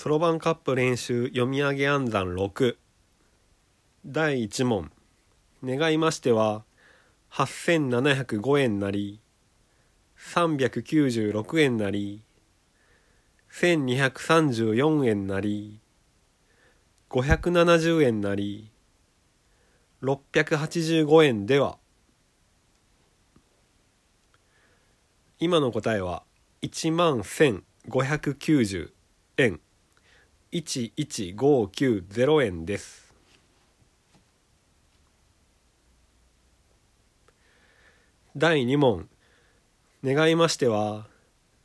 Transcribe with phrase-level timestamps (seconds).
[0.00, 2.76] そろばんカップ練習読み上げ暗算6
[4.06, 4.92] 第1問。
[5.64, 6.62] 願いましては
[7.32, 9.18] 8705円なり
[10.16, 12.22] 396円なり
[13.50, 15.80] 1234円なり
[17.10, 18.70] 570円なり
[20.04, 21.76] 685円では。
[25.40, 26.22] 今の答えは
[26.62, 28.92] 1万1590
[29.38, 29.60] 円。
[30.50, 33.12] 11590円です。
[38.34, 39.10] 第2問。
[40.02, 41.06] 願いましては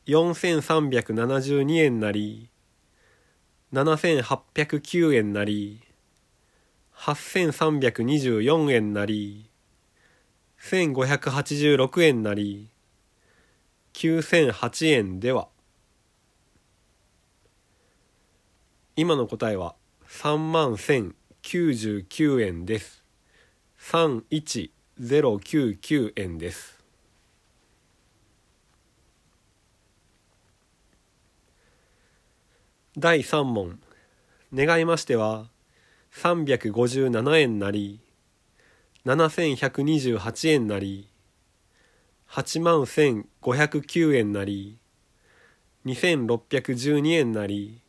[0.08, 2.50] 4372円なり
[3.72, 5.82] 7809円なり
[6.98, 9.50] 8324円なり
[10.60, 12.68] 1586円なり
[13.94, 15.53] 9008円では。
[18.96, 19.74] 今の答えは
[20.08, 23.04] 3万1099円です。
[23.80, 26.84] 31099円です。
[32.96, 33.80] 第3問
[34.54, 35.48] 願いましては
[36.12, 38.00] 357円なり
[39.08, 41.10] 7128円なり
[42.30, 44.78] 8万1509円なり
[45.88, 47.82] 2612円なり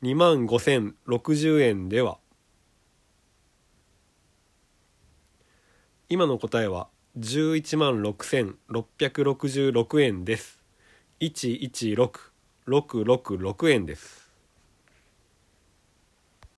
[0.00, 2.18] 2万5060円では
[6.08, 6.86] 今の答えは
[7.18, 10.62] 11万6666円です。
[11.20, 14.27] 116666円です。